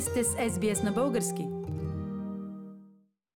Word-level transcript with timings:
сте 0.00 0.24
с 0.24 0.28
SBS 0.28 0.84
на 0.84 0.92
български. 0.92 1.46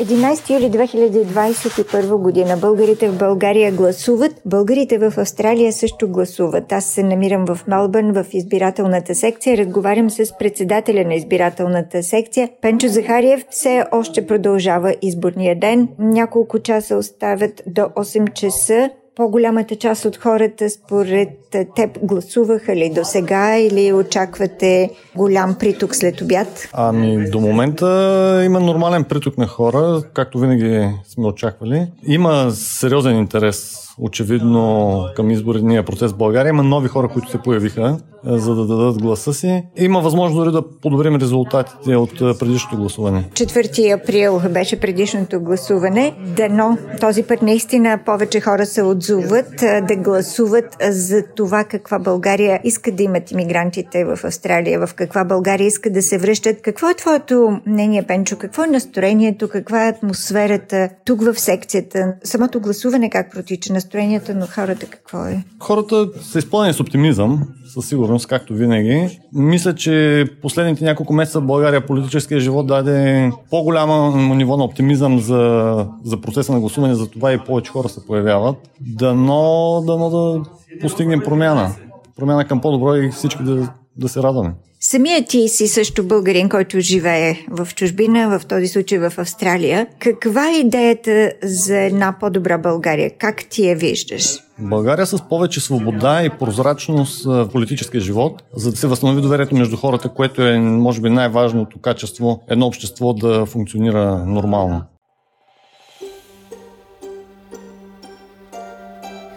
11 0.00 0.50
юли 0.50 0.70
2021 0.70 2.16
година 2.16 2.56
българите 2.56 3.08
в 3.08 3.18
България 3.18 3.72
гласуват, 3.72 4.42
българите 4.46 4.98
в 4.98 5.12
Австралия 5.18 5.72
също 5.72 6.08
гласуват. 6.08 6.72
Аз 6.72 6.84
се 6.84 7.02
намирам 7.02 7.44
в 7.46 7.60
Мелбърн 7.68 8.12
в 8.12 8.26
избирателната 8.32 9.14
секция. 9.14 9.56
Разговарям 9.56 10.10
с 10.10 10.38
председателя 10.38 11.04
на 11.04 11.14
избирателната 11.14 12.02
секция. 12.02 12.48
Пенчо 12.62 12.88
Захариев 12.88 13.44
все 13.50 13.84
още 13.92 14.26
продължава 14.26 14.94
изборния 15.02 15.58
ден. 15.58 15.88
Няколко 15.98 16.58
часа 16.58 16.96
оставят 16.96 17.62
до 17.66 17.80
8 17.80 18.32
часа 18.32 18.90
по-голямата 19.16 19.76
част 19.76 20.04
от 20.04 20.16
хората 20.16 20.70
според 20.70 21.28
теб 21.76 21.98
гласуваха 22.02 22.76
ли 22.76 22.92
до 22.94 23.04
сега 23.04 23.58
или 23.58 23.92
очаквате 23.92 24.90
голям 25.16 25.56
приток 25.58 25.94
след 25.94 26.20
обяд? 26.20 26.68
Ами 26.72 27.30
до 27.30 27.40
момента 27.40 28.42
има 28.44 28.60
нормален 28.60 29.04
приток 29.04 29.38
на 29.38 29.46
хора, 29.46 30.02
както 30.14 30.38
винаги 30.38 30.88
сме 31.08 31.26
очаквали. 31.26 31.86
Има 32.06 32.50
сериозен 32.50 33.16
интерес 33.16 33.83
очевидно 33.98 35.06
към 35.16 35.30
изборния 35.30 35.82
процес 35.82 36.12
в 36.12 36.16
България. 36.16 36.50
Има 36.50 36.62
нови 36.62 36.88
хора, 36.88 37.08
които 37.08 37.30
се 37.30 37.38
появиха, 37.38 37.98
е, 38.26 38.38
за 38.38 38.54
да 38.54 38.66
дадат 38.66 39.02
гласа 39.02 39.34
си. 39.34 39.62
Има 39.76 40.00
възможност 40.00 40.44
дори 40.44 40.52
да 40.52 40.78
подобрим 40.82 41.16
резултатите 41.16 41.96
от 41.96 42.20
е, 42.20 42.38
предишното 42.38 42.76
гласуване. 42.76 43.24
4 43.32 44.02
април 44.02 44.40
беше 44.50 44.80
предишното 44.80 45.40
гласуване. 45.40 46.14
Дано 46.36 46.78
този 47.00 47.22
път 47.22 47.42
наистина 47.42 47.98
повече 48.06 48.40
хора 48.40 48.66
се 48.66 48.82
отзоват 48.82 49.62
е, 49.62 49.80
да 49.80 49.96
гласуват 49.96 50.76
за 50.90 51.22
това 51.36 51.64
каква 51.64 51.98
България 51.98 52.60
искат 52.64 52.96
да 52.96 53.02
имат 53.02 53.30
иммигрантите 53.30 54.04
в 54.04 54.18
Австралия, 54.24 54.86
в 54.86 54.94
каква 54.94 55.24
България 55.24 55.66
искат 55.66 55.92
да 55.92 56.02
се 56.02 56.18
връщат. 56.18 56.62
Какво 56.62 56.90
е 56.90 56.94
твоето 56.94 57.60
мнение, 57.66 58.02
Пенчо? 58.02 58.36
Какво 58.38 58.64
е 58.64 58.66
настроението? 58.66 59.48
Каква 59.48 59.86
е 59.86 59.88
атмосферата 59.88 60.88
тук 61.04 61.22
в 61.22 61.40
секцията? 61.40 62.14
Самото 62.24 62.60
гласуване 62.60 63.10
как 63.10 63.32
протича? 63.32 63.72
Настроенията 63.84 64.34
на 64.34 64.46
хората 64.46 64.86
какво 64.86 65.24
е? 65.24 65.44
Хората 65.60 66.08
са 66.20 66.38
изпълнени 66.38 66.74
с 66.74 66.80
оптимизъм, 66.80 67.48
със 67.74 67.88
сигурност, 67.88 68.26
както 68.26 68.54
винаги. 68.54 69.20
Мисля, 69.32 69.74
че 69.74 70.24
последните 70.42 70.84
няколко 70.84 71.12
месеца 71.12 71.40
в 71.40 71.46
България 71.46 71.86
политическия 71.86 72.40
живот 72.40 72.66
даде 72.66 73.30
по-голямо 73.50 74.34
ниво 74.34 74.56
на 74.56 74.64
оптимизъм 74.64 75.18
за, 75.18 75.86
за 76.04 76.20
процеса 76.20 76.52
на 76.52 76.60
гласуване, 76.60 76.94
за 76.94 77.10
това 77.10 77.32
и 77.32 77.38
повече 77.38 77.70
хора 77.70 77.88
се 77.88 78.06
появяват. 78.06 78.56
Дано, 78.80 79.82
дано 79.86 80.10
да 80.10 80.42
постигнем 80.80 81.20
промяна. 81.20 81.74
Промяна 82.16 82.44
към 82.44 82.60
по-добро 82.60 82.94
и 82.94 83.10
всички 83.10 83.42
да, 83.42 83.72
да 83.96 84.08
се 84.08 84.22
радваме. 84.22 84.54
Самия 84.80 85.24
ти 85.24 85.48
си 85.48 85.68
също 85.68 86.04
българин, 86.04 86.48
който 86.48 86.80
живее 86.80 87.34
в 87.50 87.68
чужбина, 87.74 88.38
в 88.38 88.46
този 88.46 88.68
случай 88.68 88.98
в 88.98 89.12
Австралия. 89.18 89.86
Каква 89.98 90.50
е 90.50 90.58
идеята 90.58 91.32
за 91.42 91.78
една 91.78 92.16
по-добра 92.20 92.58
България? 92.58 93.10
Как 93.18 93.44
ти 93.50 93.68
я 93.68 93.76
виждаш? 93.76 94.38
България 94.58 95.06
с 95.06 95.28
повече 95.28 95.60
свобода 95.60 96.24
и 96.24 96.30
прозрачност 96.30 97.24
в 97.24 97.48
политическия 97.52 98.00
живот, 98.00 98.42
за 98.56 98.70
да 98.70 98.76
се 98.76 98.86
възстанови 98.86 99.22
доверието 99.22 99.54
между 99.54 99.76
хората, 99.76 100.08
което 100.08 100.42
е, 100.42 100.58
може 100.58 101.00
би, 101.00 101.10
най-важното 101.10 101.78
качество 101.78 102.42
едно 102.48 102.66
общество 102.66 103.12
да 103.12 103.46
функционира 103.46 104.24
нормално. 104.26 104.82